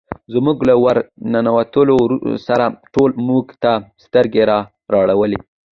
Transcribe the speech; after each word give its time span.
زموږ 0.33 0.57
له 0.69 0.75
ور 0.83 0.97
ننوتلو 1.33 1.97
سره 2.47 2.65
ټولو 2.93 3.15
موږ 3.27 3.45
ته 3.63 3.71
سترګې 4.05 4.43
را 4.49 4.59
واړولې. 4.95 5.39